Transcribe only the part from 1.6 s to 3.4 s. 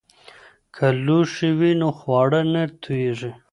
نو خواړه نه توییږي.